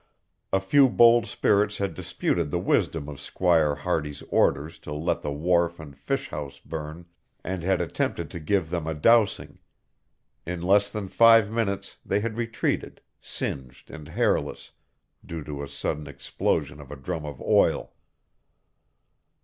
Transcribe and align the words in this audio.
A 0.51 0.59
few 0.59 0.89
bold 0.89 1.27
spirits 1.27 1.77
had 1.77 1.93
disputed 1.93 2.49
the 2.49 2.57
wisdom 2.57 3.07
of 3.07 3.19
Squire 3.19 3.75
Hardy's 3.75 4.23
orders 4.29 4.79
to 4.79 4.91
let 4.91 5.21
the 5.21 5.31
wharf 5.31 5.79
and 5.79 5.95
fish 5.95 6.29
house 6.29 6.59
burn, 6.59 7.05
and 7.43 7.61
had 7.61 7.81
attempted 7.81 8.31
to 8.31 8.39
give 8.39 8.71
them 8.71 8.87
a 8.87 8.95
dousing. 8.95 9.59
In 10.43 10.59
less 10.63 10.89
than 10.89 11.07
five 11.07 11.51
minutes 11.51 11.97
they 12.03 12.19
had 12.19 12.35
retreated, 12.35 12.99
singed 13.19 13.91
and 13.91 14.07
hairless, 14.07 14.71
due 15.23 15.43
to 15.43 15.61
a 15.61 15.69
sudden 15.69 16.07
explosion 16.07 16.81
of 16.81 16.89
a 16.89 16.95
drum 16.95 17.23
of 17.23 17.39
oil. 17.39 17.93